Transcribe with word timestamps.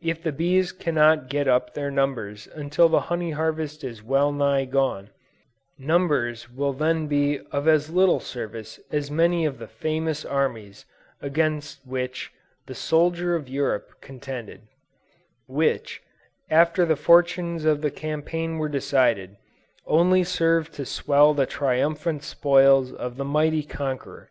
If 0.00 0.22
the 0.22 0.30
bees 0.30 0.70
cannot 0.70 1.28
get 1.28 1.48
up 1.48 1.74
their 1.74 1.90
numbers 1.90 2.46
until 2.54 2.88
the 2.88 3.00
honey 3.10 3.32
harvest 3.32 3.82
is 3.82 4.04
well 4.04 4.30
nigh 4.30 4.66
gone, 4.66 5.10
numbers 5.76 6.48
will 6.48 6.72
then 6.72 7.08
be 7.08 7.40
of 7.50 7.66
as 7.66 7.90
little 7.90 8.20
service 8.20 8.78
as 8.92 9.10
many 9.10 9.44
of 9.46 9.58
the 9.58 9.66
famous 9.66 10.24
armies 10.24 10.86
against 11.20 11.84
which 11.84 12.30
"the 12.66 12.74
soldier 12.76 13.34
of 13.34 13.48
Europe" 13.48 13.96
contended; 14.00 14.60
which, 15.48 16.02
after 16.48 16.86
the 16.86 16.94
fortunes 16.94 17.64
of 17.64 17.80
the 17.82 17.90
campaign 17.90 18.58
were 18.58 18.68
decided, 18.68 19.38
only 19.88 20.22
served 20.22 20.72
to 20.74 20.86
swell 20.86 21.34
the 21.34 21.46
triumphant 21.46 22.22
spoils 22.22 22.92
of 22.92 23.16
the 23.16 23.24
mighty 23.24 23.64
conqueror. 23.64 24.30